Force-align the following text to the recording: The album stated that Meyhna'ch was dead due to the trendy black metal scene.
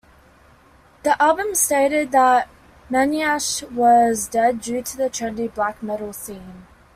The 1.03 1.21
album 1.21 1.53
stated 1.53 2.11
that 2.11 2.49
Meyhna'ch 2.89 3.71
was 3.71 4.27
dead 4.27 4.59
due 4.59 4.81
to 4.81 4.97
the 4.97 5.11
trendy 5.11 5.53
black 5.53 5.83
metal 5.83 6.11
scene. 6.11 6.65